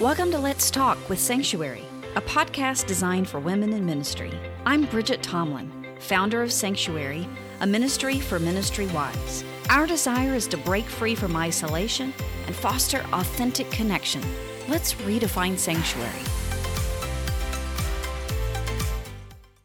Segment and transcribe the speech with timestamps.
[0.00, 1.84] Welcome to Let's Talk with Sanctuary,
[2.16, 4.32] a podcast designed for women in ministry.
[4.64, 7.28] I'm Bridget Tomlin, founder of Sanctuary,
[7.60, 9.44] a ministry for ministry wives.
[9.68, 12.14] Our desire is to break free from isolation
[12.46, 14.22] and foster authentic connection.
[14.68, 16.24] Let's redefine Sanctuary.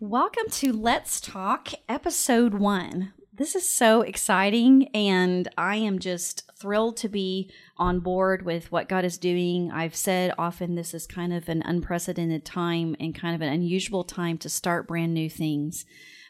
[0.01, 3.13] Welcome to Let's Talk, episode one.
[3.33, 7.47] This is so exciting, and I am just thrilled to be
[7.77, 9.69] on board with what God is doing.
[9.71, 14.03] I've said often this is kind of an unprecedented time and kind of an unusual
[14.03, 15.85] time to start brand new things.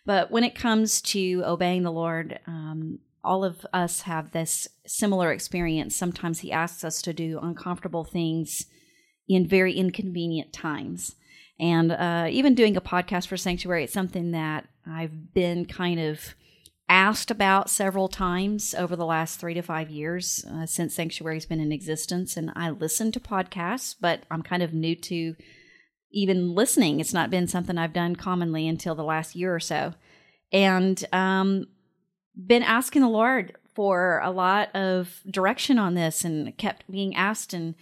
[0.05, 5.31] But when it comes to obeying the Lord, um, all of us have this similar
[5.31, 5.95] experience.
[5.95, 8.65] Sometimes He asks us to do uncomfortable things
[9.29, 11.15] in very inconvenient times.
[11.61, 16.35] And uh, even doing a podcast for Sanctuary, it's something that I've been kind of
[16.87, 21.59] asked about several times over the last three to five years uh, since Sanctuary's been
[21.59, 22.37] in existence.
[22.37, 25.35] And I listen to podcasts, but I'm kind of new to
[26.11, 26.99] even listening.
[26.99, 29.93] It's not been something I've done commonly until the last year or so.
[30.51, 31.67] And um,
[32.35, 37.53] been asking the Lord for a lot of direction on this and kept being asked
[37.53, 37.75] and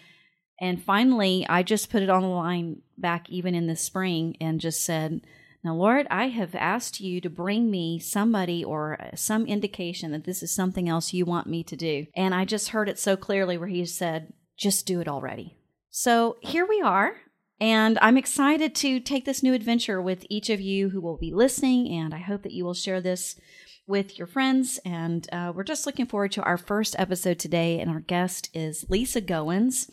[0.60, 4.62] and finally I just put it on the line back even in the spring and
[4.62, 5.22] just said,
[5.64, 10.44] now, Lord, I have asked you to bring me somebody or some indication that this
[10.44, 12.06] is something else you want me to do.
[12.18, 15.58] And I just heard it so clearly where he said, just do it already.
[15.90, 17.16] So here we are.
[17.62, 21.34] And I'm excited to take this new adventure with each of you who will be
[21.34, 21.88] listening.
[21.88, 23.40] And I hope that you will share this
[23.88, 24.82] with your friends.
[24.84, 27.80] And uh, we're just looking forward to our first episode today.
[27.80, 29.90] And our guest is Lisa Goins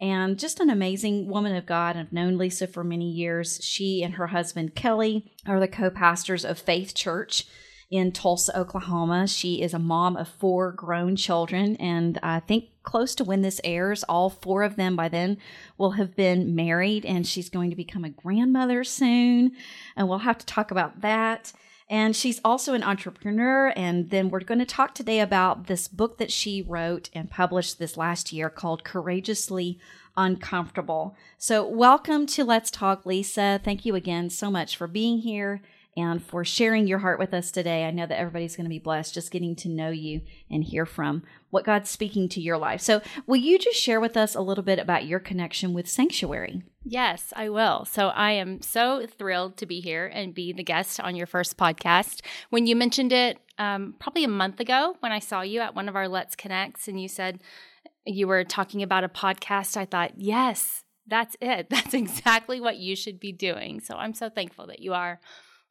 [0.00, 1.96] and just an amazing woman of God.
[1.96, 3.60] I've known Lisa for many years.
[3.62, 7.46] She and her husband Kelly are the co pastors of Faith Church
[7.90, 9.28] in Tulsa, Oklahoma.
[9.28, 13.60] She is a mom of four grown children, and I think close to when this
[13.62, 15.38] airs, all four of them by then
[15.78, 19.52] will have been married, and she's going to become a grandmother soon.
[19.96, 21.52] And we'll have to talk about that.
[21.88, 23.72] And she's also an entrepreneur.
[23.76, 27.78] And then we're going to talk today about this book that she wrote and published
[27.78, 29.78] this last year called Courageously
[30.16, 31.16] Uncomfortable.
[31.36, 33.60] So, welcome to Let's Talk, Lisa.
[33.62, 35.60] Thank you again so much for being here
[35.96, 37.84] and for sharing your heart with us today.
[37.84, 40.86] I know that everybody's going to be blessed just getting to know you and hear
[40.86, 42.80] from what God's speaking to your life.
[42.80, 46.62] So, will you just share with us a little bit about your connection with Sanctuary?
[46.82, 47.84] Yes, I will.
[47.84, 51.56] So, I am so thrilled to be here and be the guest on your first
[51.56, 52.22] podcast.
[52.50, 55.88] When you mentioned it um, probably a month ago, when I saw you at one
[55.88, 57.40] of our Let's Connects, and you said
[58.04, 61.68] you were talking about a podcast, I thought, yes, that's it.
[61.70, 63.78] That's exactly what you should be doing.
[63.80, 65.20] So, I'm so thankful that you are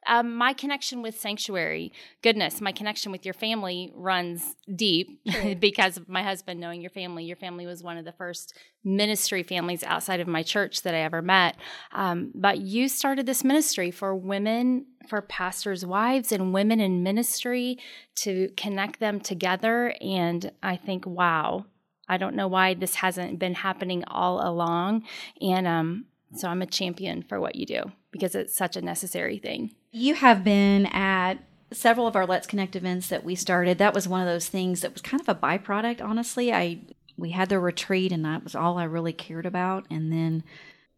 [0.06, 1.92] um, my connection with sanctuary,
[2.22, 5.54] goodness, my connection with your family runs deep sure.
[5.54, 7.24] because of my husband knowing your family.
[7.24, 11.00] Your family was one of the first ministry families outside of my church that I
[11.00, 11.56] ever met.
[11.92, 17.78] Um, but you started this ministry for women, for pastors' wives, and women in ministry
[18.16, 19.94] to connect them together.
[20.00, 21.66] And I think, wow,
[22.08, 25.04] I don't know why this hasn't been happening all along.
[25.40, 29.38] And um, so I'm a champion for what you do because it's such a necessary
[29.38, 29.74] thing.
[29.96, 31.34] You have been at
[31.70, 33.78] several of our Let's Connect events that we started.
[33.78, 36.52] That was one of those things that was kind of a byproduct, honestly.
[36.52, 36.80] I
[37.16, 39.86] we had the retreat and that was all I really cared about.
[39.88, 40.42] And then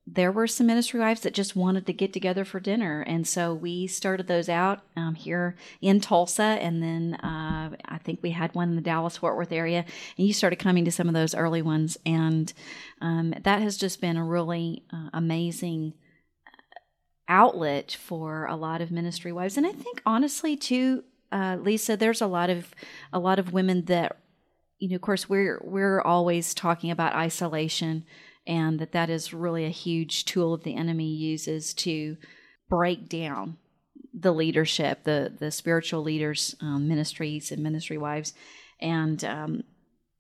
[0.07, 3.03] there were some ministry wives that just wanted to get together for dinner.
[3.03, 6.43] And so we started those out um, here in Tulsa.
[6.43, 9.85] And then uh, I think we had one in the Dallas Fort Worth area.
[10.17, 11.99] And you started coming to some of those early ones.
[12.07, 12.51] And
[13.03, 15.93] um, that has just been a really uh, amazing
[17.29, 19.57] outlet for a lot of ministry wives.
[19.57, 22.75] And i think honestly too uh, lisa there's a lot of
[23.13, 24.17] a lot of women that
[24.79, 28.05] you know of course we're we're always talking about isolation
[28.47, 32.17] and that that is really a huge tool that the enemy uses to
[32.69, 33.57] break down
[34.19, 38.33] the leadership the the spiritual leaders um, ministries and ministry wives.
[38.81, 39.65] And um,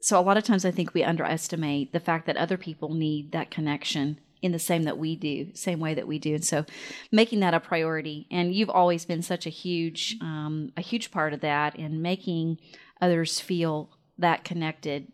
[0.00, 3.32] so a lot of times i think we underestimate the fact that other people need
[3.32, 6.34] that connection in the same that we do, same way that we do.
[6.34, 6.64] And so
[7.10, 8.26] making that a priority.
[8.30, 12.58] And you've always been such a huge, um, a huge part of that in making
[13.00, 15.12] others feel that connected,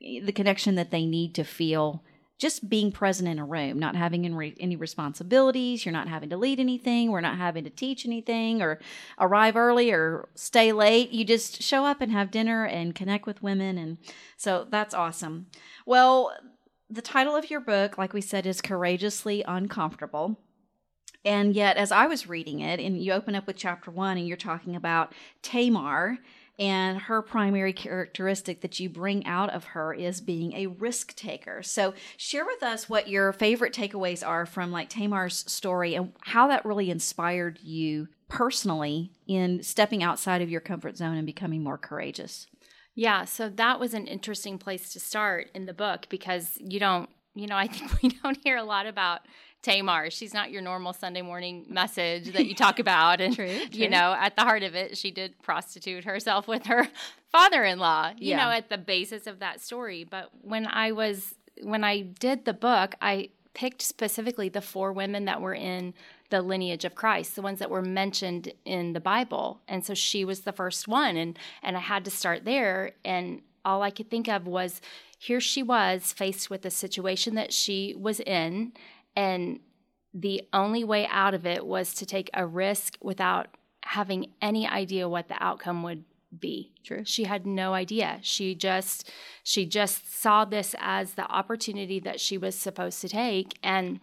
[0.00, 2.04] the connection that they need to feel
[2.38, 4.26] just being present in a room, not having
[4.58, 5.84] any responsibilities.
[5.84, 7.10] You're not having to lead anything.
[7.10, 8.80] We're not having to teach anything or
[9.20, 11.10] arrive early or stay late.
[11.10, 13.78] You just show up and have dinner and connect with women.
[13.78, 13.98] And
[14.36, 15.46] so that's awesome.
[15.86, 16.32] Well,
[16.94, 20.38] the title of your book, like we said, is Courageously Uncomfortable.
[21.24, 24.28] And yet, as I was reading it, and you open up with chapter one, and
[24.28, 25.12] you're talking about
[25.42, 26.18] Tamar
[26.56, 31.64] And her primary characteristic that you bring out of her is being a risk taker.
[31.64, 36.46] So, share with us what your favorite takeaways are from like Tamar's story and how
[36.46, 41.78] that really inspired you personally in stepping outside of your comfort zone and becoming more
[41.78, 42.46] courageous.
[42.94, 47.08] Yeah, so that was an interesting place to start in the book because you don't,
[47.34, 49.22] you know, I think we don't hear a lot about
[49.62, 50.10] Tamar.
[50.10, 53.20] She's not your normal Sunday morning message that you talk about.
[53.20, 53.66] And, true, true.
[53.72, 56.86] you know, at the heart of it, she did prostitute herself with her
[57.32, 58.44] father in law, you Yeah.
[58.44, 60.04] know, at the basis of that story.
[60.04, 65.24] But when I was, when I did the book, I picked specifically the four women
[65.24, 65.94] that were in
[66.34, 69.60] the lineage of Christ, the ones that were mentioned in the Bible.
[69.68, 71.16] And so she was the first one.
[71.16, 72.90] And, and I had to start there.
[73.04, 74.80] And all I could think of was
[75.16, 78.72] here she was faced with a situation that she was in
[79.14, 79.60] and
[80.12, 83.46] the only way out of it was to take a risk without
[83.84, 86.04] having any idea what the outcome would
[86.36, 86.72] be.
[86.82, 87.02] True.
[87.04, 88.18] She had no idea.
[88.22, 89.08] She just
[89.44, 94.00] she just saw this as the opportunity that she was supposed to take and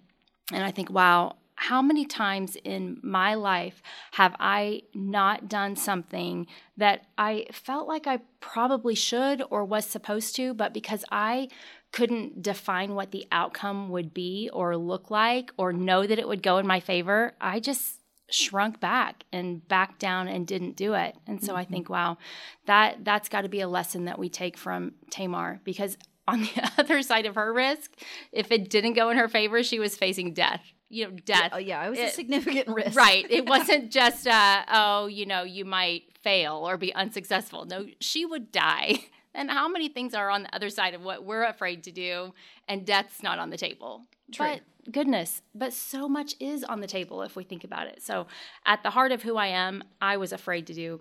[0.52, 6.48] and I think wow, how many times in my life have I not done something
[6.76, 11.50] that I felt like I probably should or was supposed to, but because I
[11.92, 16.42] couldn't define what the outcome would be or look like or know that it would
[16.42, 18.00] go in my favor, I just
[18.32, 21.16] shrunk back and backed down and didn't do it.
[21.28, 21.74] And so I mm-hmm.
[21.74, 22.18] think, wow,
[22.66, 25.96] that that's got to be a lesson that we take from Tamar because
[26.28, 27.92] on the other side of her risk,
[28.32, 30.74] if it didn't go in her favor, she was facing death.
[30.92, 31.52] You know, death.
[31.54, 32.98] Oh, yeah, it was a significant risk.
[32.98, 33.26] Right.
[33.30, 37.66] It wasn't just, uh, oh, you know, you might fail or be unsuccessful.
[37.66, 39.00] No, she would die.
[39.34, 42.34] And how many things are on the other side of what we're afraid to do,
[42.68, 44.02] and death's not on the table?
[44.30, 44.46] True.
[44.86, 48.02] But goodness, but so much is on the table if we think about it.
[48.02, 48.28] So,
[48.66, 51.00] at the heart of who I am, I was afraid to do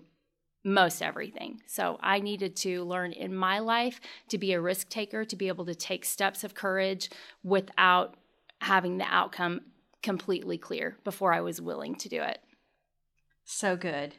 [0.63, 1.61] most everything.
[1.67, 3.99] So, I needed to learn in my life
[4.29, 7.09] to be a risk taker, to be able to take steps of courage
[7.43, 8.15] without
[8.61, 9.59] having the outcome
[10.03, 12.39] completely clear before I was willing to do it.
[13.45, 14.15] So good.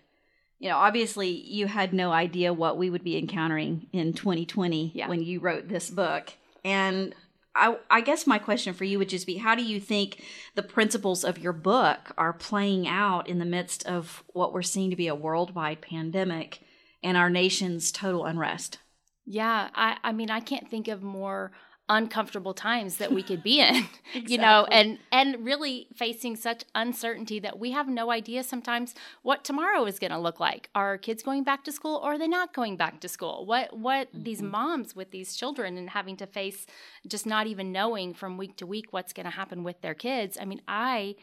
[0.59, 5.09] You know, obviously, you had no idea what we would be encountering in 2020 Yeah.
[5.09, 6.35] when you wrote this book.
[6.65, 7.15] And
[7.55, 10.23] I, I guess my question for you would just be how do you think
[10.55, 14.91] the principles of your book are playing out in the midst of what we're seeing
[14.91, 16.61] to be a worldwide pandemic
[17.03, 18.79] and our nation's total unrest?
[19.27, 21.53] Yeah, I, I mean, I can't think of more
[21.89, 23.85] uncomfortable times that we could be in
[24.15, 29.45] you know and and really facing such uncertainty that we have no idea sometimes what
[29.45, 30.71] tomorrow is going to look like.
[30.75, 33.45] Are kids going back to school or are they not going back to school?
[33.47, 34.23] What what mm-hmm.
[34.23, 36.67] these moms with these children and having to face
[37.07, 40.39] just not even knowing from week to week what's going to happen with their kids.
[40.41, 41.17] I mean i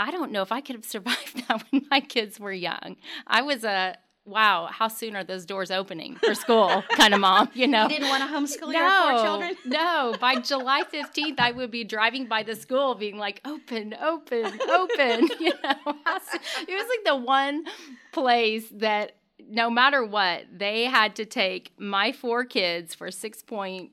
[0.00, 2.96] I don't know if I could have survived that when my kids were young.
[3.26, 3.96] I was a
[4.28, 7.84] wow, how soon are those doors opening for school kind of mom, you know?
[7.84, 9.56] You didn't want to homeschool your four no, children?
[9.64, 10.14] no.
[10.20, 15.28] By July 15th, I would be driving by the school being like, open, open, open.
[15.40, 17.64] you know, it was like the one
[18.12, 19.16] place that
[19.48, 23.90] no matter what, they had to take my four kids for 6.5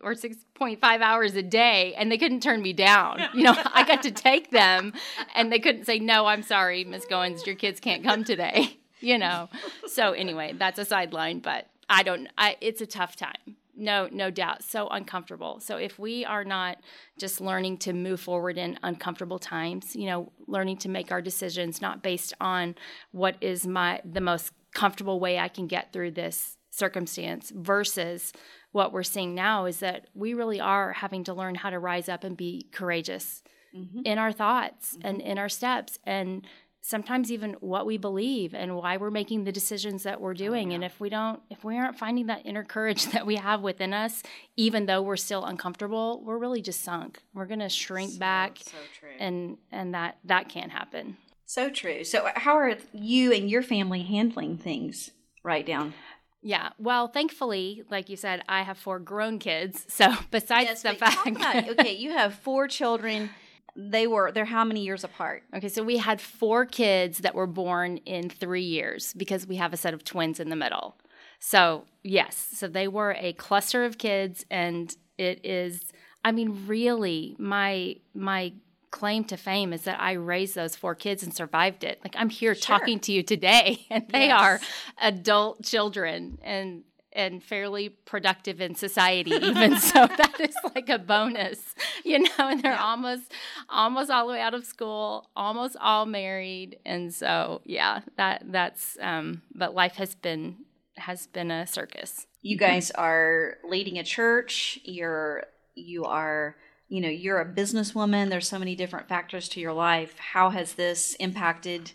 [0.00, 3.20] or 6.5 hours a day and they couldn't turn me down.
[3.34, 4.92] You know, I got to take them
[5.34, 8.79] and they couldn't say, no, I'm sorry, Miss Goins, your kids can't come today.
[9.00, 9.48] You know,
[9.86, 13.56] so anyway, that's a sideline, but I don't, I, it's a tough time.
[13.76, 14.62] No, no doubt.
[14.62, 15.58] So uncomfortable.
[15.60, 16.78] So if we are not
[17.18, 21.80] just learning to move forward in uncomfortable times, you know, learning to make our decisions
[21.80, 22.74] not based on
[23.12, 28.32] what is my the most comfortable way I can get through this circumstance versus
[28.72, 32.08] what we're seeing now is that we really are having to learn how to rise
[32.08, 33.42] up and be courageous
[33.74, 34.00] mm-hmm.
[34.04, 35.08] in our thoughts mm-hmm.
[35.08, 36.46] and in our steps and
[36.82, 40.72] sometimes even what we believe and why we're making the decisions that we're oh, doing
[40.72, 43.92] and if we don't if we aren't finding that inner courage that we have within
[43.92, 44.22] us
[44.56, 48.72] even though we're still uncomfortable we're really just sunk we're going to shrink back So
[48.98, 49.08] true.
[49.18, 52.04] and and that that can't happen So true.
[52.04, 55.10] So, uh, how are you and your family handling things
[55.42, 55.94] right down?
[56.42, 61.26] yeah well thankfully like you said i have four grown kids so besides the fact
[61.68, 63.28] okay, you have four children.
[63.88, 65.42] They were they're how many years apart?
[65.56, 69.72] Okay, so we had four kids that were born in three years because we have
[69.72, 70.96] a set of twins in the middle.
[71.38, 75.80] So, yes, so they were a cluster of kids, and it is,
[76.22, 78.52] I mean, really, my, my,
[78.90, 82.00] claim to fame is that I raised those four kids and survived it.
[82.02, 82.76] Like I'm here Sure.
[82.76, 84.40] talking to you today and they Yes.
[84.42, 84.60] are
[85.00, 91.74] adult children and and fairly productive in society even so that is like a bonus
[92.04, 92.84] you know and they're yeah.
[92.84, 93.32] almost
[93.68, 98.96] almost all the way out of school almost all married and so yeah that that's
[99.00, 100.56] um but life has been
[101.00, 102.26] has been a circus.
[102.42, 104.78] You guys are leading a church.
[104.84, 106.56] You're you are
[106.88, 108.30] you know you're a businesswoman.
[108.30, 110.18] There's so many different factors to your life.
[110.18, 111.92] How has this impacted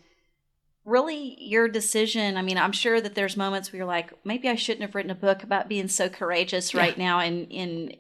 [0.86, 4.56] really your decision i mean i'm sure that there's moments where you're like maybe i
[4.56, 6.80] shouldn't have written a book about being so courageous yeah.
[6.80, 7.92] right now and in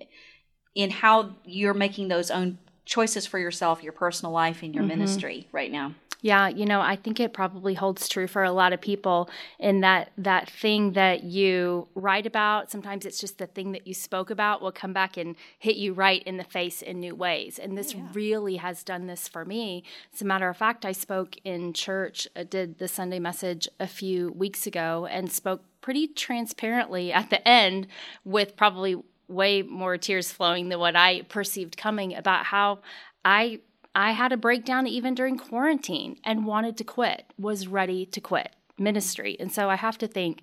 [0.75, 4.99] in how you're making those own choices for yourself your personal life and your mm-hmm.
[4.99, 8.73] ministry right now yeah, you know, I think it probably holds true for a lot
[8.73, 9.29] of people
[9.59, 13.93] in that that thing that you write about, sometimes it's just the thing that you
[13.93, 17.59] spoke about will come back and hit you right in the face in new ways.
[17.59, 18.07] And this yeah.
[18.13, 19.83] really has done this for me.
[20.15, 23.85] As a matter of fact, I spoke in church, uh, did the Sunday message a
[23.85, 27.85] few weeks ago and spoke pretty transparently at the end
[28.23, 28.95] with probably
[29.27, 32.79] way more tears flowing than what I perceived coming about how
[33.23, 33.59] I
[33.95, 38.53] I had a breakdown even during quarantine and wanted to quit, was ready to quit
[38.77, 39.37] ministry.
[39.39, 40.41] And so I have to think,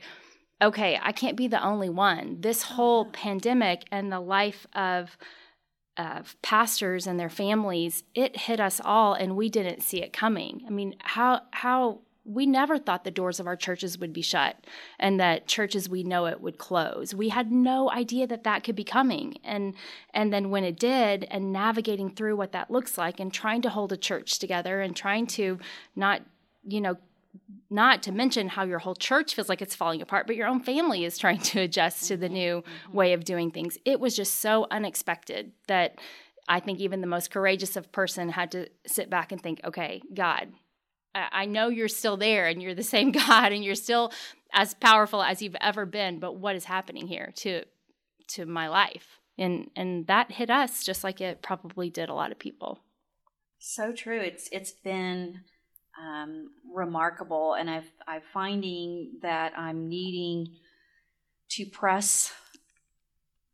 [0.62, 2.40] okay, I can't be the only one.
[2.40, 5.16] This oh, whole pandemic and the life of
[5.98, 10.62] of pastors and their families, it hit us all and we didn't see it coming.
[10.66, 14.56] I mean, how how we never thought the doors of our churches would be shut
[14.98, 18.76] and that churches we know it would close we had no idea that that could
[18.76, 19.74] be coming and
[20.14, 23.68] and then when it did and navigating through what that looks like and trying to
[23.68, 25.58] hold a church together and trying to
[25.96, 26.22] not
[26.64, 26.96] you know
[27.70, 30.60] not to mention how your whole church feels like it's falling apart, but your own
[30.60, 32.96] family is trying to adjust to the new mm-hmm.
[32.96, 33.78] way of doing things.
[33.84, 35.98] It was just so unexpected that
[36.48, 40.02] I think even the most courageous of person had to sit back and think, okay,
[40.12, 40.52] God,
[41.14, 44.12] I know you're still there and you're the same God and you're still
[44.52, 47.64] as powerful as you've ever been, but what is happening here to
[48.28, 49.20] to my life?
[49.38, 52.80] And and that hit us just like it probably did a lot of people.
[53.58, 54.20] So true.
[54.20, 55.40] It's it's been
[56.00, 60.56] um, remarkable, and I've I'm finding that I'm needing
[61.50, 62.32] to press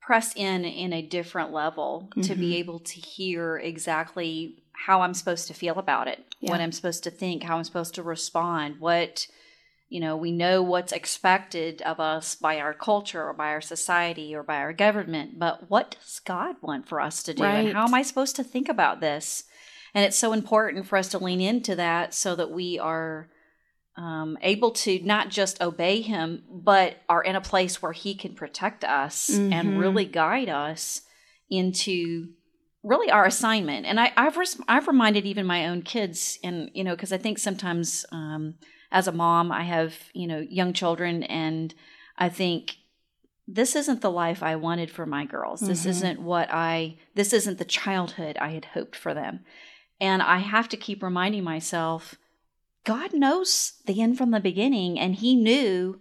[0.01, 2.23] press in in a different level mm-hmm.
[2.23, 2.55] to be mm-hmm.
[2.55, 6.51] able to hear exactly how I'm supposed to feel about it, yeah.
[6.51, 9.27] what I'm supposed to think, how I'm supposed to respond, what
[9.89, 14.35] you know, we know what's expected of us by our culture or by our society
[14.35, 17.43] or by our government, but what does God want for us to do?
[17.43, 17.67] Right.
[17.67, 19.45] And how am I supposed to think about this?
[19.95, 23.31] And it's so important for us to lean into that so that we are
[23.97, 28.35] um, able to not just obey Him, but are in a place where He can
[28.35, 29.53] protect us mm-hmm.
[29.55, 31.01] and really guide us
[31.51, 32.29] into
[32.83, 33.87] really our assignment.
[33.87, 37.19] And I, have res- I've reminded even my own kids, and you know, because I
[37.19, 38.55] think sometimes um,
[38.91, 41.75] as a mom, I have you know young children, and
[42.17, 42.77] I think
[43.47, 45.61] this isn't the life I wanted for my girls.
[45.61, 45.71] Mm-hmm.
[45.71, 46.97] This isn't what I.
[47.15, 49.41] This isn't the childhood I had hoped for them,
[50.01, 52.17] and I have to keep reminding myself.
[52.85, 56.01] God knows the end from the beginning, and He knew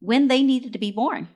[0.00, 1.28] when they needed to be born.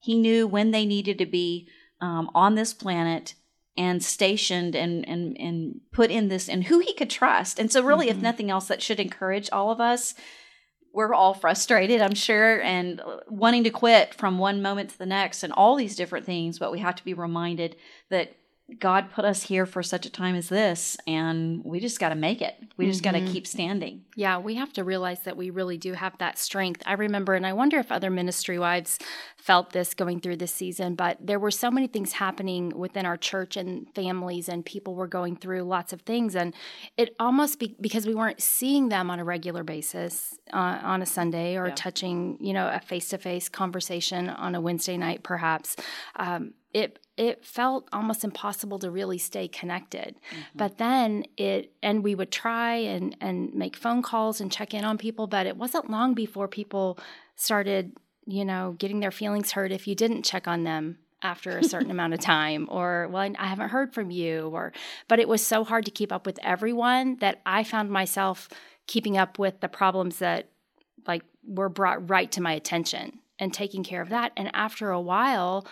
[0.00, 1.68] He knew when they needed to be
[2.00, 3.34] um, on this planet
[3.78, 7.58] and stationed and and and put in this and who he could trust.
[7.58, 8.18] And so really mm-hmm.
[8.18, 10.14] if nothing else that should encourage all of us.
[10.92, 15.44] We're all frustrated, I'm sure, and wanting to quit from one moment to the next
[15.44, 17.76] and all these different things, but we have to be reminded
[18.08, 18.34] that
[18.78, 22.14] God put us here for such a time as this, and we just got to
[22.14, 22.54] make it.
[22.76, 23.18] We just mm-hmm.
[23.18, 24.04] got to keep standing.
[24.14, 26.82] Yeah, we have to realize that we really do have that strength.
[26.84, 28.98] I remember, and I wonder if other ministry wives
[29.38, 33.16] felt this going through this season, but there were so many things happening within our
[33.16, 36.36] church and families, and people were going through lots of things.
[36.36, 36.52] And
[36.98, 41.06] it almost be, because we weren't seeing them on a regular basis uh, on a
[41.06, 41.74] Sunday or yeah.
[41.74, 45.74] touching, you know, a face to face conversation on a Wednesday night, perhaps.
[46.16, 50.14] Um, it it felt almost impossible to really stay connected.
[50.14, 50.42] Mm-hmm.
[50.54, 54.84] But then it and we would try and and make phone calls and check in
[54.84, 56.98] on people, but it wasn't long before people
[57.34, 61.64] started, you know, getting their feelings hurt if you didn't check on them after a
[61.64, 64.72] certain amount of time or well I haven't heard from you or
[65.08, 68.48] but it was so hard to keep up with everyone that I found myself
[68.86, 70.48] keeping up with the problems that
[71.08, 75.00] like were brought right to my attention and taking care of that and after a
[75.00, 75.66] while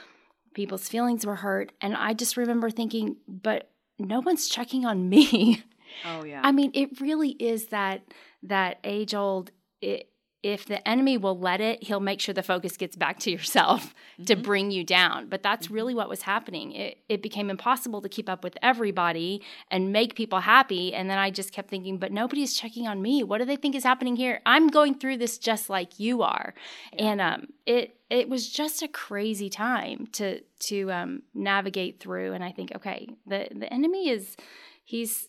[0.56, 1.70] people's feelings were hurt.
[1.82, 5.62] And I just remember thinking, but no one's checking on me.
[6.04, 6.40] Oh yeah.
[6.42, 8.02] I mean, it really is that
[8.42, 10.08] that age old it
[10.46, 13.86] if the enemy will let it, he'll make sure the focus gets back to yourself
[14.12, 14.24] mm-hmm.
[14.26, 15.28] to bring you down.
[15.28, 16.70] But that's really what was happening.
[16.70, 20.94] It, it became impossible to keep up with everybody and make people happy.
[20.94, 23.24] And then I just kept thinking, but nobody's checking on me.
[23.24, 24.40] What do they think is happening here?
[24.46, 26.54] I'm going through this just like you are.
[26.92, 27.04] Yeah.
[27.06, 32.34] And um, it it was just a crazy time to to um, navigate through.
[32.34, 34.36] And I think, okay, the the enemy is
[34.84, 35.28] he's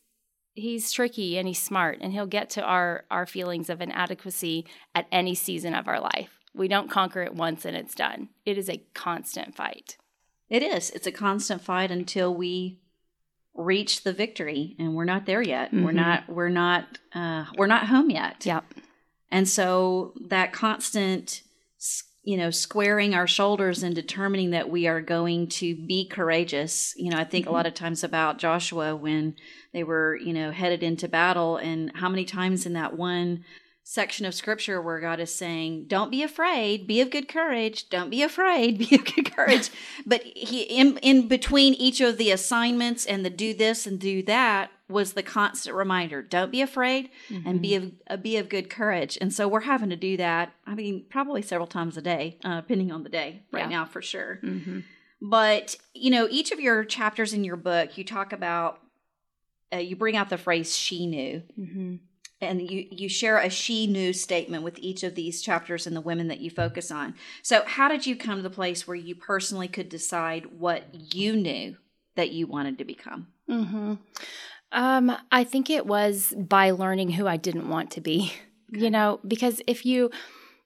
[0.57, 5.07] he's tricky and he's smart and he'll get to our our feelings of inadequacy at
[5.11, 6.31] any season of our life.
[6.53, 8.29] We don't conquer it once and it's done.
[8.45, 9.97] It is a constant fight.
[10.49, 10.89] It is.
[10.91, 12.79] It's a constant fight until we
[13.53, 15.69] reach the victory and we're not there yet.
[15.69, 15.83] Mm-hmm.
[15.83, 18.45] We're not we're not uh we're not home yet.
[18.45, 18.65] Yep.
[19.29, 21.43] And so that constant
[22.27, 26.93] you know, squaring our shoulders and determining that we are going to be courageous.
[26.97, 27.53] You know, I think mm-hmm.
[27.53, 29.37] a lot of times about Joshua when
[29.71, 33.45] they were, you know, headed into battle and how many times in that one
[33.83, 37.87] section of scripture where God is saying, "Don't be afraid, be of good courage.
[37.87, 39.69] Don't be afraid, be of good courage."
[40.05, 44.21] but he in in between each of the assignments and the do this and do
[44.23, 47.47] that was the constant reminder, "Don't be afraid mm-hmm.
[47.47, 47.85] and be mm-hmm.
[48.13, 50.53] of uh, be of good courage." And so we're having to do that.
[50.65, 53.43] I mean, probably several times a day, uh, depending on the day.
[53.51, 53.69] Right yeah.
[53.69, 54.39] now, for sure.
[54.43, 54.79] Mm-hmm.
[55.21, 58.79] But you know, each of your chapters in your book, you talk about,
[59.73, 61.95] uh, you bring out the phrase "she knew." Mm-hmm
[62.41, 66.01] and you you share a she knew statement with each of these chapters and the
[66.01, 69.15] women that you focus on so how did you come to the place where you
[69.15, 70.83] personally could decide what
[71.15, 71.75] you knew
[72.15, 73.95] that you wanted to become mm-hmm.
[74.71, 78.33] Um, i think it was by learning who i didn't want to be
[78.73, 78.83] okay.
[78.83, 80.09] you know because if you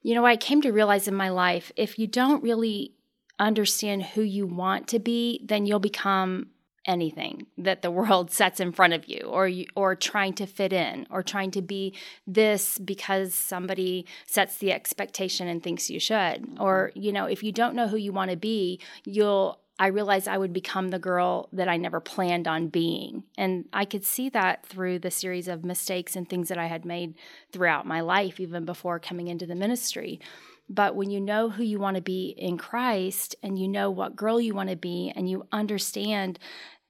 [0.02, 2.94] you know i came to realize in my life if you don't really
[3.40, 6.48] understand who you want to be then you'll become
[6.86, 10.74] anything that the world sets in front of you or you, or trying to fit
[10.74, 16.16] in or trying to be this because somebody sets the expectation and thinks you should
[16.42, 16.62] mm-hmm.
[16.62, 20.28] or you know if you don't know who you want to be you'll I realized
[20.28, 23.24] I would become the girl that I never planned on being.
[23.36, 26.86] And I could see that through the series of mistakes and things that I had
[26.86, 27.16] made
[27.52, 30.22] throughout my life, even before coming into the ministry.
[30.70, 34.16] But when you know who you want to be in Christ and you know what
[34.16, 36.38] girl you want to be and you understand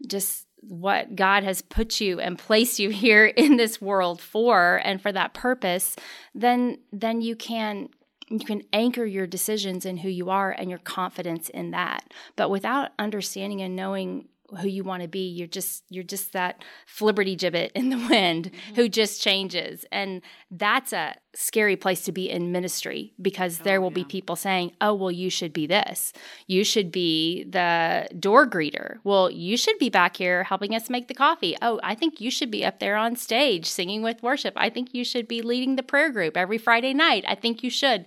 [0.06, 5.02] just what God has put you and placed you here in this world for and
[5.02, 5.96] for that purpose,
[6.36, 7.88] then then you can
[8.32, 12.14] you can anchor your decisions in who you are and your confidence in that.
[12.36, 14.28] But without understanding and knowing
[14.60, 18.52] who you want to be you're just you're just that flibberty gibbet in the wind
[18.52, 18.76] mm-hmm.
[18.76, 19.86] who just changes.
[19.92, 23.96] And that's a scary place to be in ministry because oh, there will yeah.
[23.96, 26.14] be people saying oh well you should be this.
[26.48, 28.98] You should be the door greeter.
[29.04, 31.56] Well you should be back here helping us make the coffee.
[31.62, 34.54] Oh i think you should be up there on stage singing with worship.
[34.56, 37.24] I think you should be leading the prayer group every friday night.
[37.28, 38.06] I think you should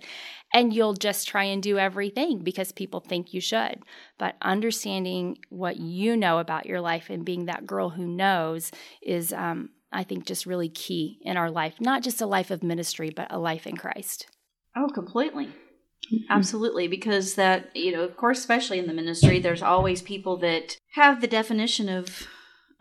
[0.55, 3.83] and you'll just try and do everything because people think you should.
[4.17, 9.33] But understanding what you know about your life and being that girl who knows is,
[9.33, 13.09] um, I think, just really key in our life, not just a life of ministry,
[13.13, 14.27] but a life in Christ.
[14.77, 15.47] Oh, completely.
[15.47, 16.31] Mm-hmm.
[16.31, 20.77] Absolutely, because that, you know, of course, especially in the ministry, there's always people that
[20.93, 22.27] have the definition of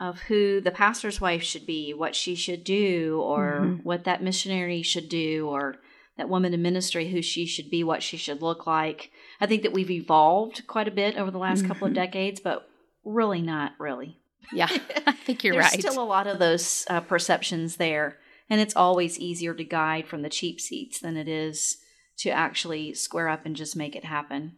[0.01, 3.83] of who the pastor's wife should be, what she should do, or mm-hmm.
[3.83, 5.77] what that missionary should do, or
[6.17, 9.11] that woman in ministry who she should be, what she should look like.
[9.41, 11.69] I think that we've evolved quite a bit over the last mm-hmm.
[11.69, 12.69] couple of decades, but
[13.05, 14.19] really not really.
[14.53, 14.69] Yeah,
[15.07, 15.73] I think you're There's right.
[15.73, 20.07] There's still a lot of those uh, perceptions there, and it's always easier to guide
[20.07, 21.79] from the cheap seats than it is
[22.19, 24.57] to actually square up and just make it happen.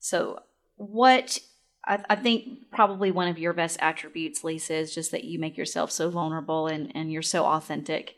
[0.00, 0.40] So,
[0.76, 1.38] what
[1.84, 5.56] I, I think probably one of your best attributes, Lisa, is just that you make
[5.56, 8.14] yourself so vulnerable and, and you're so authentic.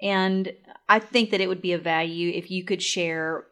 [0.00, 0.52] And
[0.88, 3.46] I think that it would be of value if you could share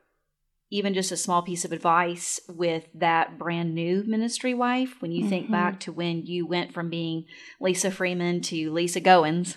[0.70, 5.20] even just a small piece of advice with that brand new ministry wife when you
[5.20, 5.30] mm-hmm.
[5.30, 7.24] think back to when you went from being
[7.60, 9.56] Lisa Freeman to Lisa Goins.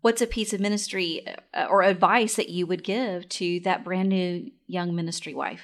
[0.00, 4.10] What's a piece of ministry uh, or advice that you would give to that brand
[4.10, 5.62] new young ministry wife?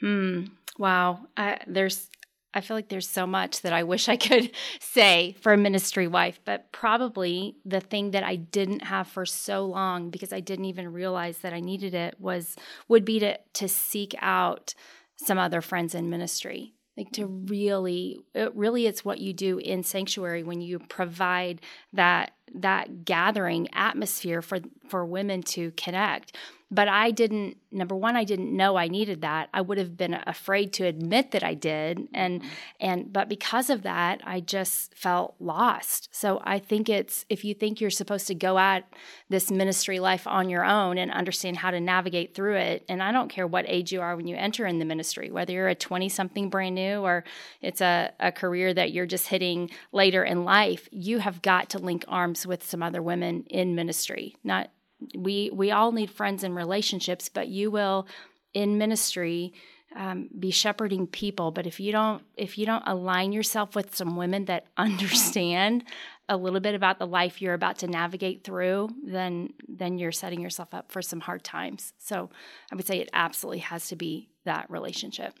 [0.00, 0.46] Hmm.
[0.78, 1.28] Wow.
[1.36, 2.08] I, there's
[2.56, 6.08] I feel like there's so much that I wish I could say for a ministry
[6.08, 10.64] wife, but probably the thing that I didn't have for so long because I didn't
[10.64, 12.56] even realize that I needed it was
[12.88, 14.74] would be to to seek out
[15.16, 16.72] some other friends in ministry.
[16.96, 21.60] Like to really it really it's what you do in sanctuary when you provide
[21.92, 26.34] that that gathering atmosphere for for women to connect
[26.70, 29.48] but I didn't, number one, I didn't know I needed that.
[29.54, 32.08] I would have been afraid to admit that I did.
[32.12, 32.48] And, mm-hmm.
[32.80, 36.08] and, but because of that, I just felt lost.
[36.10, 38.84] So I think it's, if you think you're supposed to go at
[39.28, 43.12] this ministry life on your own and understand how to navigate through it, and I
[43.12, 45.74] don't care what age you are when you enter in the ministry, whether you're a
[45.76, 47.22] 20 something brand new or
[47.62, 51.78] it's a, a career that you're just hitting later in life, you have got to
[51.78, 54.70] link arms with some other women in ministry, not
[55.16, 58.06] we we all need friends and relationships but you will
[58.54, 59.52] in ministry
[59.94, 61.50] um, be shepherding people.
[61.50, 65.84] But if you don't if you don't align yourself with some women that understand
[66.28, 70.40] a little bit about the life you're about to navigate through then then you're setting
[70.40, 71.92] yourself up for some hard times.
[71.98, 72.30] So
[72.72, 75.34] i would say it absolutely has to be that relationship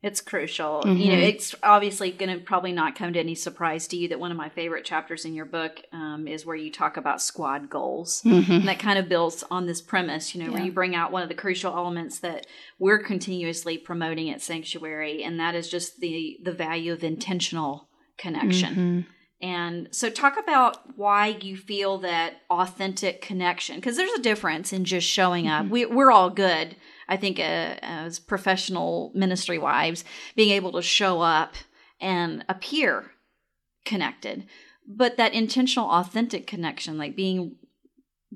[0.00, 0.82] it's crucial.
[0.84, 0.96] Mm-hmm.
[0.96, 4.20] You know, it's obviously going to probably not come to any surprise to you that
[4.20, 7.68] one of my favorite chapters in your book um, is where you talk about squad
[7.68, 8.22] goals.
[8.24, 8.52] Mm-hmm.
[8.52, 10.54] And that kind of builds on this premise, you know, yeah.
[10.54, 12.46] where you bring out one of the crucial elements that
[12.78, 18.70] we're continuously promoting at Sanctuary, and that is just the the value of intentional connection.
[18.70, 19.00] Mm-hmm.
[19.40, 24.84] And so, talk about why you feel that authentic connection, because there's a difference in
[24.84, 25.64] just showing up.
[25.64, 25.72] Mm-hmm.
[25.72, 26.76] We, we're all good
[27.08, 30.04] I think uh, as professional ministry wives,
[30.36, 31.54] being able to show up
[32.00, 33.12] and appear
[33.84, 34.46] connected,
[34.86, 37.56] but that intentional, authentic connection, like being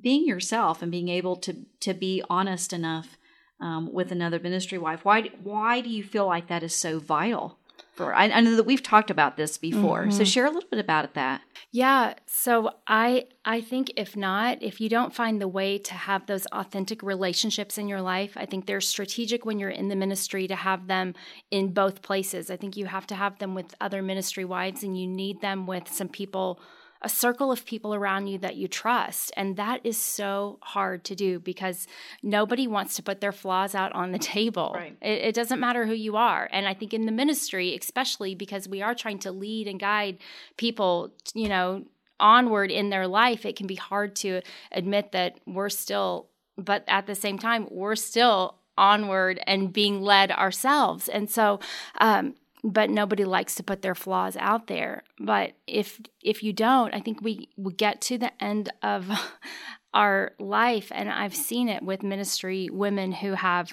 [0.01, 3.19] being yourself and being able to to be honest enough
[3.61, 5.05] um, with another ministry wife.
[5.05, 7.59] Why why do you feel like that is so vital?
[7.93, 8.15] For.
[8.15, 10.11] I, I, know that we've talked about this before mm-hmm.
[10.11, 11.43] so share a little bit about that.
[11.71, 16.27] Yeah so i i think if not if you don't find the way to have
[16.27, 20.49] those authentic relationships in your life i think they're strategic when you're in the ministry
[20.49, 21.15] to have them
[21.51, 22.51] in both places.
[22.51, 25.67] I think you have to have them with other ministry wives and you need them
[25.67, 26.61] with some people
[27.03, 29.33] a circle of people around you that you trust.
[29.37, 31.87] And that is so hard to do because
[32.23, 34.73] nobody wants to put their flaws out on the table.
[34.75, 34.97] Right.
[35.03, 36.49] It, it doesn't matter who you are.
[36.53, 40.19] And I think in the ministry, especially because we are trying to lead and guide
[40.57, 41.85] people, you know,
[42.21, 47.07] onward in their life, it can be hard to admit that we're still, but at
[47.07, 51.09] the same time, we're still onward and being led ourselves.
[51.09, 51.61] And so,
[52.01, 52.35] um,
[52.65, 55.03] but nobody likes to put their flaws out there.
[55.19, 59.11] But if if you don't i think we we get to the end of
[59.95, 60.91] our life.
[60.95, 63.73] And i've seen it with ministry women who have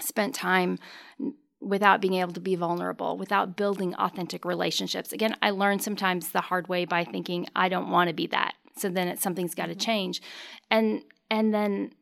[0.00, 0.78] spent time
[1.60, 5.12] without being able to be vulnerable without building authentic relationships.
[5.12, 8.54] Again i learned sometimes the hard way by thinking i don't want to be that.
[8.76, 9.80] So then it, something's got to mm-hmm.
[9.80, 10.22] change.
[10.70, 11.92] And and then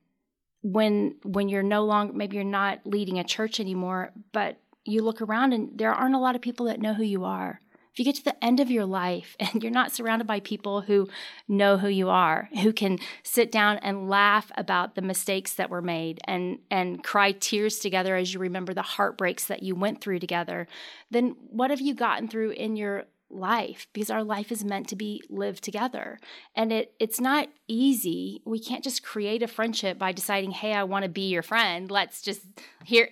[0.63, 4.59] when when you're no longer maybe you're not leading a church anymore but
[4.91, 7.61] you look around and there aren't a lot of people that know who you are.
[7.93, 10.83] If you get to the end of your life and you're not surrounded by people
[10.83, 11.09] who
[11.49, 15.83] know who you are, who can sit down and laugh about the mistakes that were
[15.83, 20.19] made and and cry tears together as you remember the heartbreaks that you went through
[20.19, 20.67] together,
[21.11, 23.87] then what have you gotten through in your life?
[23.93, 26.19] Because our life is meant to be lived together.
[26.55, 28.43] And it it's not easy.
[28.45, 31.91] We can't just create a friendship by deciding hey i want to be your friend.
[31.91, 32.43] Let's just
[32.85, 33.11] here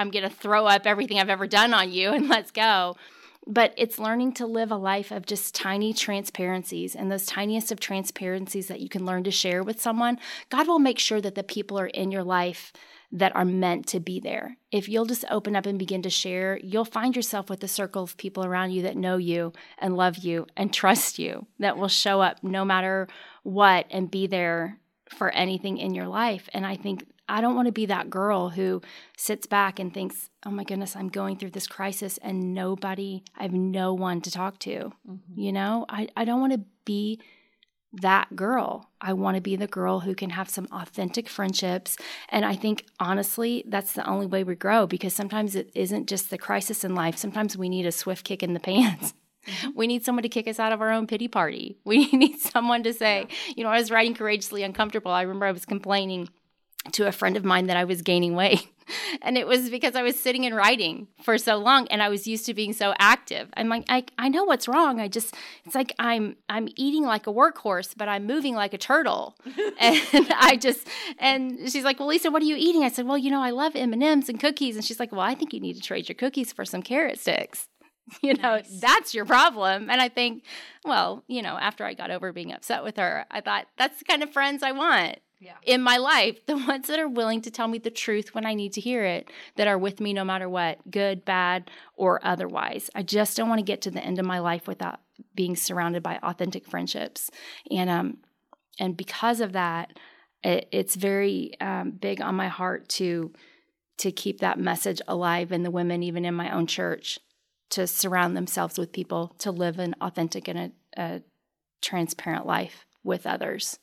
[0.00, 2.96] I'm going to throw up everything I've ever done on you and let's go.
[3.46, 7.80] But it's learning to live a life of just tiny transparencies and those tiniest of
[7.80, 10.18] transparencies that you can learn to share with someone.
[10.50, 12.72] God will make sure that the people are in your life
[13.12, 14.56] that are meant to be there.
[14.70, 18.04] If you'll just open up and begin to share, you'll find yourself with a circle
[18.04, 21.88] of people around you that know you and love you and trust you, that will
[21.88, 23.08] show up no matter
[23.42, 24.78] what and be there
[25.10, 26.48] for anything in your life.
[26.52, 28.82] And I think I don't want to be that girl who
[29.16, 33.44] sits back and thinks, oh my goodness, I'm going through this crisis and nobody, I
[33.44, 34.92] have no one to talk to.
[35.08, 35.40] Mm-hmm.
[35.40, 37.20] You know, I, I don't want to be
[37.92, 38.90] that girl.
[39.00, 41.96] I want to be the girl who can have some authentic friendships.
[42.28, 46.30] And I think, honestly, that's the only way we grow because sometimes it isn't just
[46.30, 47.16] the crisis in life.
[47.16, 49.14] Sometimes we need a swift kick in the pants.
[49.46, 49.70] Mm-hmm.
[49.74, 51.76] We need someone to kick us out of our own pity party.
[51.84, 53.54] We need someone to say, yeah.
[53.56, 55.10] you know, I was writing Courageously Uncomfortable.
[55.10, 56.28] I remember I was complaining
[56.92, 58.66] to a friend of mine that I was gaining weight.
[59.22, 62.26] And it was because I was sitting and writing for so long and I was
[62.26, 63.48] used to being so active.
[63.56, 64.98] I'm like, I, I know what's wrong.
[64.98, 65.32] I just,
[65.64, 69.36] it's like I'm, I'm eating like a workhorse, but I'm moving like a turtle.
[69.80, 70.88] and I just,
[71.20, 72.82] and she's like, well, Lisa, what are you eating?
[72.82, 74.74] I said, well, you know, I love M&Ms and cookies.
[74.74, 77.20] And she's like, well, I think you need to trade your cookies for some carrot
[77.20, 77.68] sticks.
[78.22, 78.80] You know, nice.
[78.80, 79.88] that's your problem.
[79.90, 80.44] And I think,
[80.84, 84.04] well, you know, after I got over being upset with her, I thought that's the
[84.04, 85.54] kind of friends I want yeah.
[85.64, 88.54] in my life, the ones that are willing to tell me the truth when I
[88.54, 92.90] need to hear it, that are with me no matter what, good, bad, or otherwise.
[92.94, 95.00] I just don't want to get to the end of my life without
[95.34, 97.30] being surrounded by authentic friendships.
[97.70, 98.18] And um
[98.78, 99.98] and because of that,
[100.42, 103.32] it, it's very um, big on my heart to
[103.98, 107.18] to keep that message alive in the women, even in my own church,
[107.70, 111.22] to surround themselves with people, to live an authentic and a, a
[111.80, 113.78] transparent life with others.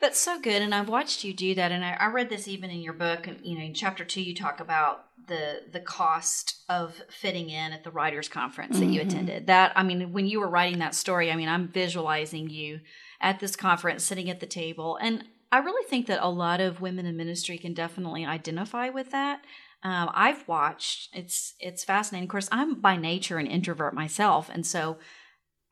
[0.00, 1.72] That's so good, and I've watched you do that.
[1.72, 3.26] And I, I read this even in your book.
[3.26, 7.72] And you know, in chapter two, you talk about the the cost of fitting in
[7.72, 8.92] at the writers' conference that mm-hmm.
[8.92, 9.48] you attended.
[9.48, 12.80] That I mean, when you were writing that story, I mean, I'm visualizing you
[13.20, 16.80] at this conference, sitting at the table, and I really think that a lot of
[16.80, 19.42] women in ministry can definitely identify with that.
[19.82, 22.26] Um, I've watched; it's it's fascinating.
[22.26, 24.98] Of course, I'm by nature an introvert myself, and so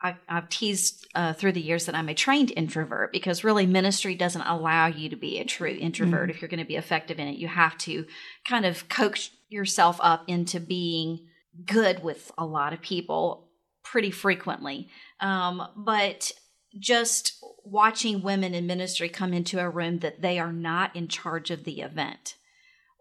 [0.00, 4.14] I, have teased uh, through the years that I'm a trained introvert because really ministry
[4.14, 6.22] doesn't allow you to be a true introvert.
[6.22, 6.30] Mm-hmm.
[6.30, 8.06] If you're going to be effective in it, you have to
[8.46, 11.26] kind of coax yourself up into being
[11.64, 13.48] good with a lot of people
[13.82, 14.88] pretty frequently.
[15.20, 16.32] Um, but
[16.78, 21.50] just watching women in ministry come into a room that they are not in charge
[21.50, 22.36] of the event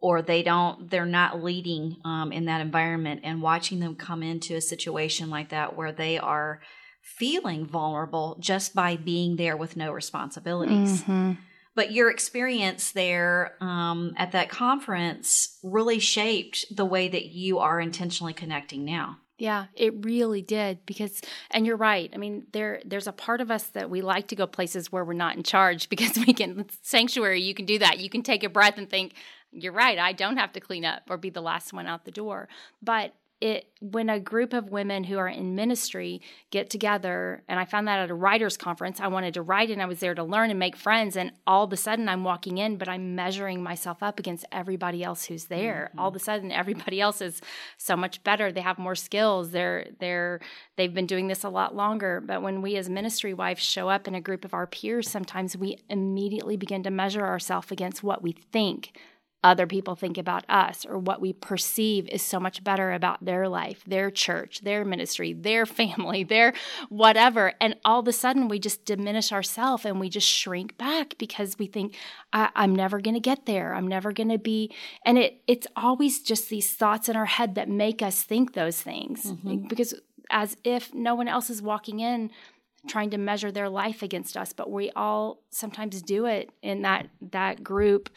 [0.06, 4.56] or they don't they're not leading um, in that environment and watching them come into
[4.56, 6.62] a situation like that where they are
[7.02, 11.02] feeling vulnerable just by being there with no responsibilities.
[11.02, 11.32] Mm-hmm.
[11.74, 17.82] But your experience there um, at that conference really shaped the way that you are
[17.82, 19.18] intentionally connecting now.
[19.38, 21.22] Yeah, it really did because
[21.52, 22.10] and you're right.
[22.14, 25.04] I mean, there there's a part of us that we like to go places where
[25.04, 28.00] we're not in charge because we can sanctuary, you can do that.
[28.00, 29.14] You can take a breath and think,
[29.52, 32.12] you're right, I don't have to clean up or be the last one out the
[32.12, 32.48] door.
[32.82, 36.22] But it when a group of women who are in ministry
[36.52, 39.82] get together and i found that at a writers conference i wanted to write and
[39.82, 42.58] i was there to learn and make friends and all of a sudden i'm walking
[42.58, 45.90] in but i'm measuring myself up against everybody else who's there.
[45.90, 46.00] Mm-hmm.
[46.00, 47.42] all of a sudden everybody else is
[47.78, 48.52] so much better.
[48.52, 49.52] They have more skills.
[49.52, 50.40] They're they're
[50.76, 52.22] they've been doing this a lot longer.
[52.26, 55.58] But when we as ministry wives show up in a group of our peers sometimes
[55.58, 58.98] we immediately begin to measure ourselves against what we think
[59.46, 63.48] other people think about us or what we perceive is so much better about their
[63.48, 66.52] life, their church, their ministry, their family, their
[66.90, 67.54] whatever.
[67.62, 71.60] And all of a sudden, we just diminish ourselves and we just shrink back because
[71.60, 71.96] we think,
[72.34, 73.76] I- am never going to get there.
[73.76, 74.74] I'm never going to be.
[75.06, 78.82] And it it's always just these thoughts in our head that make us think those
[78.82, 79.68] things mm-hmm.
[79.68, 79.94] because
[80.32, 82.32] as if no one else is walking in
[82.88, 87.08] trying to measure their life against us but we all sometimes do it in that
[87.22, 88.10] that group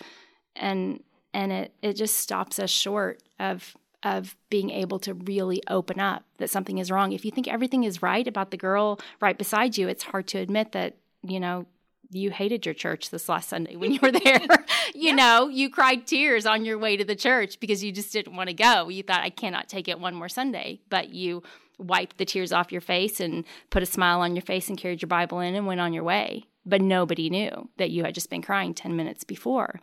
[0.57, 1.03] and
[1.35, 6.25] and it it just stops us short of of being able to really open up
[6.39, 7.13] that something is wrong.
[7.13, 10.39] If you think everything is right about the girl right beside you, it's hard to
[10.39, 11.67] admit that, you know,
[12.11, 14.41] you hated your church this last Sunday when you were there.
[14.95, 15.15] you yeah.
[15.15, 18.49] know, you cried tears on your way to the church because you just didn't want
[18.49, 18.89] to go.
[18.89, 20.81] You thought, I cannot take it one more Sunday.
[20.89, 21.43] But you
[21.77, 25.03] wiped the tears off your face and put a smile on your face and carried
[25.03, 26.45] your Bible in and went on your way.
[26.65, 29.81] But nobody knew that you had just been crying 10 minutes before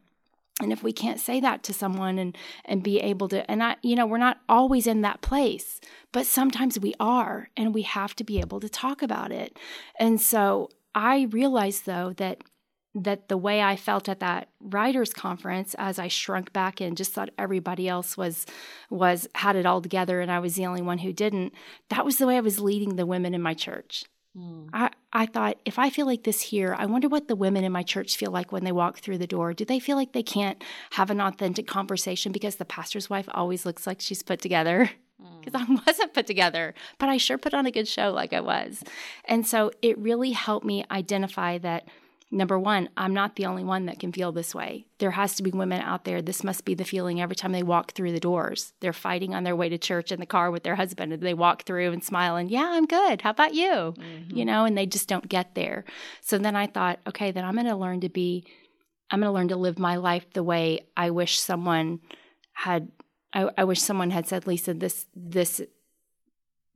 [0.61, 3.75] and if we can't say that to someone and and be able to and i
[3.81, 5.79] you know we're not always in that place
[6.15, 9.59] but sometimes we are and we have to be able to talk about it.
[9.99, 12.41] And so i realized though that
[12.97, 17.11] that the way i felt at that writers conference as i shrunk back and just
[17.11, 18.45] thought everybody else was
[18.89, 21.53] was had it all together and i was the only one who didn't
[21.89, 24.05] that was the way i was leading the women in my church
[24.37, 24.69] Mm.
[24.73, 27.71] I, I thought, if I feel like this here, I wonder what the women in
[27.71, 29.53] my church feel like when they walk through the door.
[29.53, 33.65] Do they feel like they can't have an authentic conversation because the pastor's wife always
[33.65, 34.91] looks like she's put together?
[35.41, 35.79] Because mm.
[35.79, 38.83] I wasn't put together, but I sure put on a good show like I was.
[39.23, 41.87] And so it really helped me identify that
[42.35, 44.87] Number one, I'm not the only one that can feel this way.
[44.97, 46.21] There has to be women out there.
[46.21, 48.73] This must be the feeling every time they walk through the doors.
[48.81, 51.33] They're fighting on their way to church in the car with their husband, and they
[51.33, 53.21] walk through and smile and, yeah, I'm good.
[53.21, 53.69] How about you?
[53.69, 54.35] Mm-hmm.
[54.35, 55.85] You know, and they just don't get there.
[56.19, 58.45] So then I thought, okay, then I'm going to learn to be,
[59.09, 62.01] I'm going to learn to live my life the way I wish someone
[62.51, 62.91] had.
[63.31, 65.61] I, I wish someone had said, Lisa, this, this,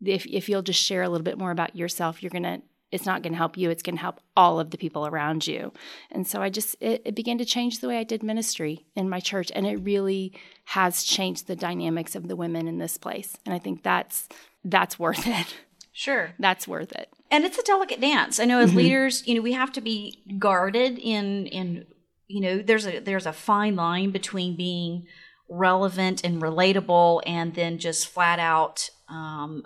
[0.06, 3.21] if if you'll just share a little bit more about yourself, you're gonna it's not
[3.21, 5.71] going to help you it's going to help all of the people around you.
[6.12, 9.10] And so i just it, it, began to change the way i did ministry in
[9.10, 10.34] my church and it really
[10.65, 14.28] has changed the dynamics of the women in this place and i think that's
[14.63, 15.56] that's worth it.
[15.91, 16.34] Sure.
[16.39, 17.10] That's worth it.
[17.32, 18.39] And it's a delicate dance.
[18.39, 18.78] I know as mm-hmm.
[18.78, 21.86] leaders you know we have to be guarded in in
[22.28, 25.08] you know there's a there's a fine line between being
[25.49, 29.65] relevant and relatable and then just flat out um,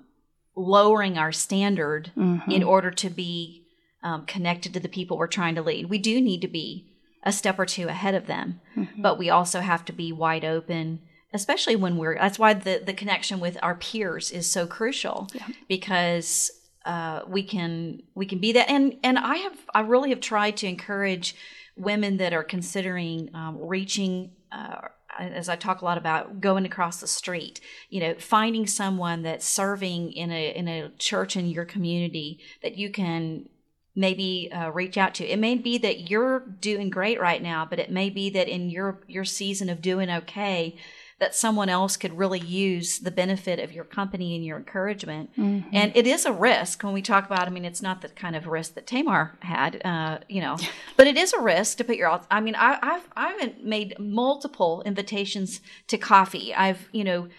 [0.55, 2.51] lowering our standard mm-hmm.
[2.51, 3.65] in order to be
[4.03, 5.89] um, connected to the people we're trying to lead.
[5.89, 6.87] We do need to be
[7.23, 9.01] a step or two ahead of them, mm-hmm.
[9.01, 10.99] but we also have to be wide open,
[11.33, 12.15] especially when we're.
[12.15, 15.47] That's why the the connection with our peers is so crucial yeah.
[15.69, 16.51] because
[16.85, 18.69] uh, we can we can be that.
[18.69, 21.35] And and I have I really have tried to encourage
[21.77, 24.31] women that are considering um, reaching.
[24.51, 24.89] Uh,
[25.19, 29.45] as I talk a lot about going across the street, you know, finding someone that's
[29.45, 33.49] serving in a in a church in your community that you can
[33.95, 35.25] maybe uh, reach out to.
[35.25, 38.69] It may be that you're doing great right now, but it may be that in
[38.69, 40.75] your your season of doing okay,
[41.19, 45.31] that someone else could really use the benefit of your company and your encouragement.
[45.37, 45.69] Mm-hmm.
[45.71, 47.47] And it is a risk when we talk about.
[47.47, 50.57] I mean, it's not the kind of risk that Tamar had, uh, you know,
[50.97, 52.21] but it is a risk to put your.
[52.29, 56.53] I mean, I, I've I've made multiple invitations to coffee.
[56.53, 57.29] I've you know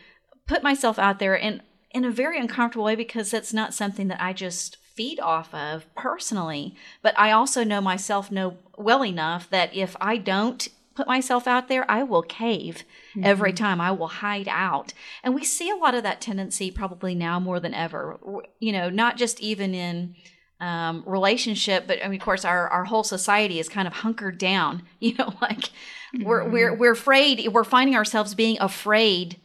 [0.47, 4.23] put myself out there and in a very uncomfortable way because that's not something that
[4.23, 6.75] I just feed off of personally.
[7.03, 11.69] But I also know myself know well enough that if I don't put myself out
[11.69, 13.25] there, I will cave mm-hmm.
[13.25, 13.81] every time.
[13.81, 14.93] I will hide out.
[15.23, 18.19] And we see a lot of that tendency probably now more than ever.
[18.61, 20.15] You know, not just even in
[20.61, 24.39] um, relationship, but I mean, of course, our, our whole society is kind of hunkered
[24.39, 24.83] down.
[25.01, 26.25] You know, like mm-hmm.
[26.25, 27.49] we're we're we're afraid.
[27.49, 29.39] We're finding ourselves being afraid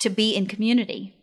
[0.00, 1.15] to be in community.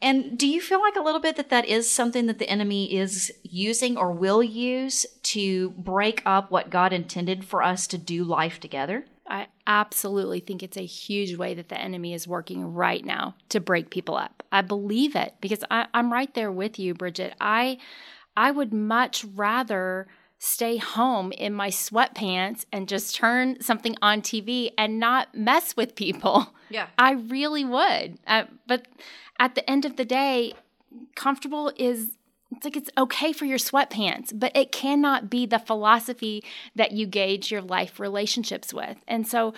[0.00, 2.94] And do you feel like a little bit that that is something that the enemy
[2.96, 8.22] is using or will use to break up what God intended for us to do
[8.22, 9.06] life together?
[9.26, 13.60] I absolutely think it's a huge way that the enemy is working right now to
[13.60, 14.42] break people up.
[14.50, 17.34] I believe it because I, am right there with you, Bridget.
[17.40, 17.78] I
[18.36, 20.06] I would much rather
[20.38, 25.94] stay home in my sweatpants and just turn something on TV and not mess with
[25.94, 26.54] people.
[26.70, 26.86] Yeah.
[26.98, 28.18] I really would.
[28.26, 28.86] Uh, but
[29.38, 30.54] at the end of the day,
[31.14, 32.16] comfortable is
[32.50, 36.42] it's like it's okay for your sweatpants, but it cannot be the philosophy
[36.74, 38.96] that you gauge your life relationships with.
[39.06, 39.52] And so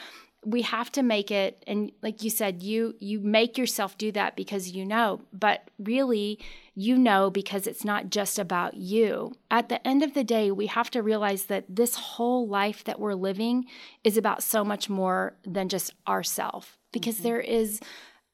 [0.45, 4.37] we have to make it and like you said you you make yourself do that
[4.37, 6.39] because you know but really
[6.81, 9.35] you know because it's not just about you.
[9.51, 12.99] At the end of the day we have to realize that this whole life that
[12.99, 13.67] we're living
[14.03, 16.79] is about so much more than just ourself.
[16.91, 17.25] Because mm-hmm.
[17.25, 17.81] there is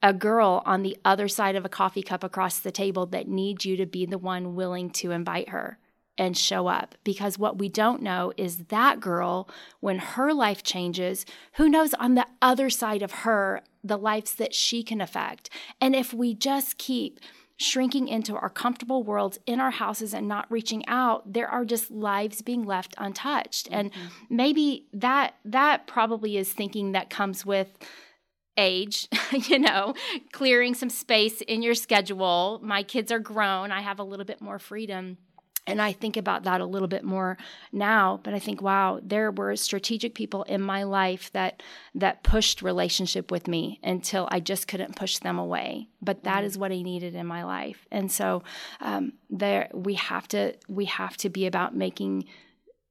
[0.01, 3.65] a girl on the other side of a coffee cup across the table that needs
[3.65, 5.77] you to be the one willing to invite her
[6.17, 6.95] and show up.
[7.03, 9.49] Because what we don't know is that girl,
[9.79, 14.53] when her life changes, who knows on the other side of her, the lives that
[14.53, 15.49] she can affect.
[15.79, 17.19] And if we just keep
[17.59, 21.89] shrinking into our comfortable worlds in our houses and not reaching out there are just
[21.89, 23.79] lives being left untouched mm-hmm.
[23.79, 23.91] and
[24.29, 27.67] maybe that that probably is thinking that comes with
[28.57, 29.93] age, you know,
[30.31, 32.59] clearing some space in your schedule.
[32.63, 35.17] My kids are grown, I have a little bit more freedom.
[35.67, 37.37] And I think about that a little bit more
[37.73, 41.61] now, but I think, wow, there were strategic people in my life that
[41.93, 45.89] that pushed relationship with me until I just couldn't push them away.
[46.01, 46.45] But that mm-hmm.
[46.45, 48.43] is what I needed in my life, and so
[48.79, 52.25] um, there we have to we have to be about making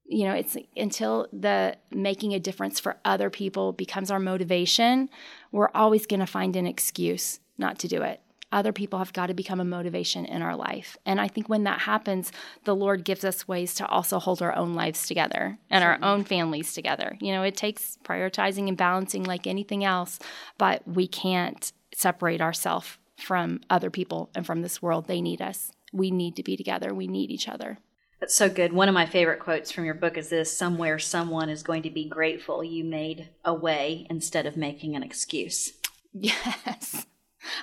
[0.04, 5.08] you know it's until the making a difference for other people becomes our motivation
[5.50, 8.20] we're always going to find an excuse not to do it
[8.52, 10.96] other people have got to become a motivation in our life.
[11.04, 12.32] And i think when that happens
[12.64, 16.24] the lord gives us ways to also hold our own lives together and our own
[16.24, 17.16] families together.
[17.20, 20.18] You know it takes prioritizing and balancing like anything else
[20.58, 25.06] but we can't separate ourselves from other people and from this world.
[25.06, 25.72] They need us.
[25.92, 26.94] We need to be together.
[26.94, 27.78] We need each other.
[28.20, 28.72] That's so good.
[28.72, 31.90] One of my favorite quotes from your book is this Somewhere someone is going to
[31.90, 35.72] be grateful you made a way instead of making an excuse.
[36.18, 37.04] Yes.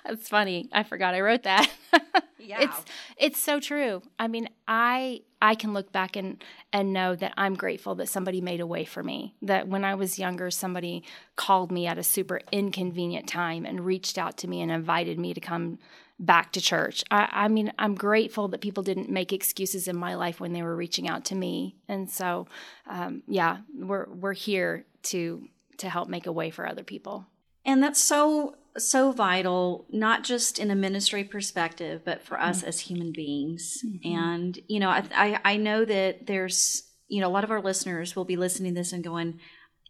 [0.06, 0.70] That's funny.
[0.72, 1.70] I forgot I wrote that.
[2.40, 2.62] yeah.
[2.62, 2.86] It's
[3.18, 4.02] it's so true.
[4.20, 8.42] I mean, I I can look back and and know that I'm grateful that somebody
[8.42, 9.36] made a way for me.
[9.42, 11.04] That when I was younger, somebody
[11.36, 15.34] called me at a super inconvenient time and reached out to me and invited me
[15.34, 15.80] to come
[16.20, 17.04] back to church.
[17.12, 20.62] I, I, mean, I'm grateful that people didn't make excuses in my life when they
[20.62, 22.48] were reaching out to me, and so,
[22.88, 27.26] um, yeah, we're we're here to to help make a way for other people.
[27.66, 32.70] And that's so so vital, not just in a ministry perspective, but for us mm-hmm.
[32.70, 33.84] as human beings.
[33.86, 34.18] Mm-hmm.
[34.18, 37.62] And you know, I, I I know that there's you know a lot of our
[37.62, 39.40] listeners will be listening to this and going.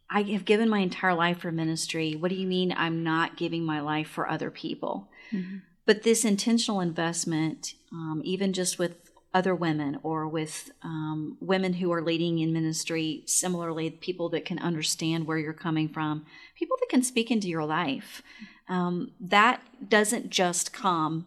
[0.09, 2.13] I have given my entire life for ministry.
[2.13, 5.09] What do you mean I'm not giving my life for other people?
[5.31, 5.57] Mm-hmm.
[5.85, 8.95] But this intentional investment, um, even just with
[9.33, 14.59] other women or with um, women who are leading in ministry, similarly, people that can
[14.59, 16.25] understand where you're coming from,
[16.57, 18.21] people that can speak into your life,
[18.67, 21.25] um, that doesn't just come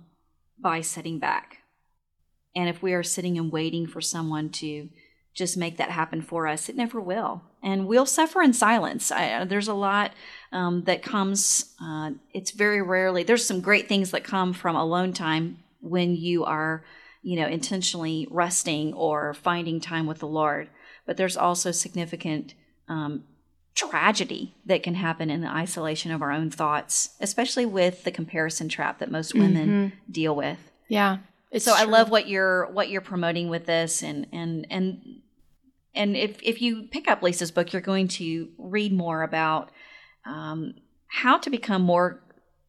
[0.59, 1.59] by sitting back.
[2.55, 4.89] And if we are sitting and waiting for someone to
[5.35, 6.71] just make that happen for us.
[6.71, 7.43] It never will.
[7.63, 9.13] And we'll suffer in silence.
[9.13, 10.13] I, there's a lot
[10.51, 15.13] um, that comes, uh, it's very rarely, there's some great things that come from alone
[15.13, 16.85] time when you are
[17.23, 20.69] you know, intentionally resting or finding time with the Lord.
[21.07, 22.55] But there's also significant
[22.89, 23.25] um,
[23.77, 28.69] tragedy that can happen in the isolation of our own thoughts, especially with the comparison
[28.69, 30.13] trap that most women mm-hmm.
[30.13, 30.59] deal with.
[30.89, 31.19] Yeah.
[31.59, 31.83] so true.
[31.83, 35.03] I love what you're what you're promoting with this and and and
[35.95, 39.71] and if if you pick up Lisa's book, you're going to read more about
[40.25, 40.75] um,
[41.09, 42.23] how to become more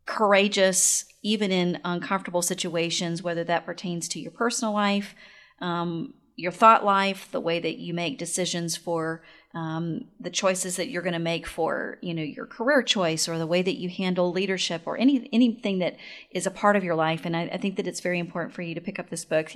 [0.05, 5.15] courageous even in uncomfortable situations, whether that pertains to your personal life,
[5.61, 9.21] um, your thought life, the way that you make decisions for
[9.57, 13.39] um, the choices that you're going to make for you know your career choice or
[13.39, 15.97] the way that you handle leadership or any anything that
[16.31, 17.25] is a part of your life.
[17.25, 19.55] And I, I think that it's very important for you to pick up this book.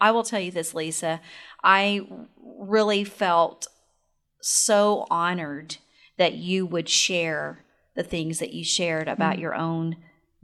[0.00, 1.20] I will tell you this, Lisa.
[1.64, 2.06] I
[2.38, 3.66] really felt
[4.40, 5.78] so honored
[6.16, 7.64] that you would share
[7.96, 9.42] the things that you shared about mm-hmm.
[9.42, 9.96] your own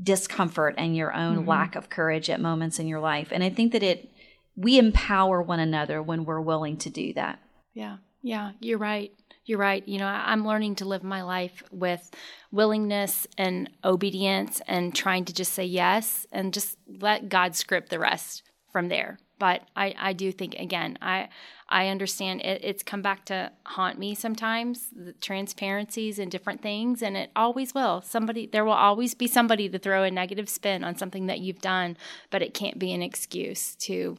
[0.02, 1.48] discomfort and your own mm-hmm.
[1.48, 3.28] lack of courage at moments in your life.
[3.30, 4.10] And I think that it
[4.56, 7.38] we empower one another when we're willing to do that.
[7.72, 7.98] Yeah.
[8.26, 9.12] Yeah, you're right.
[9.44, 9.86] You're right.
[9.86, 12.10] You know, I'm learning to live my life with
[12.50, 18.00] willingness and obedience and trying to just say yes and just let God script the
[18.00, 19.20] rest from there.
[19.38, 21.28] But I, I do think again, I
[21.68, 27.02] I understand it, it's come back to haunt me sometimes, the transparencies and different things,
[27.02, 28.02] and it always will.
[28.02, 31.60] Somebody there will always be somebody to throw a negative spin on something that you've
[31.60, 31.96] done,
[32.30, 34.16] but it can't be an excuse to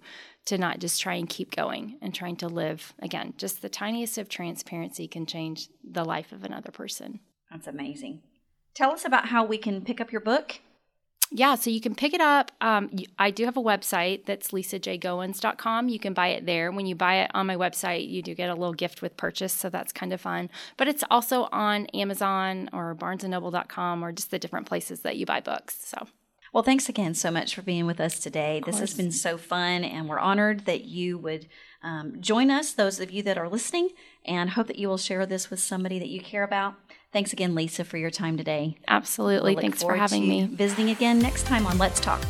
[0.47, 4.17] to not just try and keep going and trying to live again just the tiniest
[4.17, 7.19] of transparency can change the life of another person
[7.51, 8.21] that's amazing
[8.73, 10.59] tell us about how we can pick up your book
[11.29, 12.51] yeah, so you can pick it up.
[12.61, 12.89] Um,
[13.19, 15.89] I do have a website that's lisajgoins.com.
[15.89, 16.71] You can buy it there.
[16.71, 19.51] When you buy it on my website, you do get a little gift with purchase,
[19.51, 20.49] so that's kind of fun.
[20.77, 25.41] But it's also on Amazon or barnesandnoble.com or just the different places that you buy
[25.41, 25.77] books.
[25.85, 26.07] So
[26.58, 28.64] well, thanks again so much for being with us today.
[28.66, 31.45] This has been so fun, and we're honored that you would
[31.84, 33.89] um, join us, those of you that are listening,
[34.26, 36.74] and hope that you will share this with somebody that you care about.
[37.14, 38.76] Thanks again, Lisa, for your time today.
[38.88, 39.53] Absolutely.
[39.53, 40.47] We'll thanks for having me.
[40.47, 42.22] Visiting again next time on Let's Talk.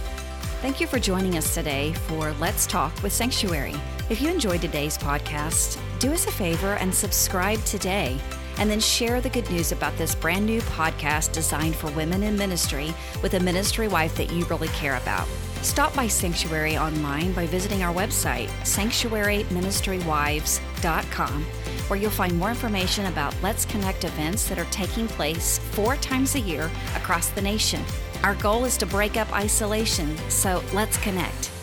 [0.62, 3.76] Thank you for joining us today for Let's Talk with Sanctuary.
[4.10, 8.18] If you enjoyed today's podcast, do us a favor and subscribe today
[8.60, 12.38] and then share the good news about this brand new podcast designed for women in
[12.38, 15.28] ministry with a ministry wife that you really care about.
[15.62, 21.44] Stop by Sanctuary online by visiting our website, sanctuaryministrywives.com,
[21.88, 26.36] where you'll find more information about Let's Connect events that are taking place four times
[26.36, 27.84] a year across the nation.
[28.24, 31.57] Our goal is to break up isolation, so let's connect.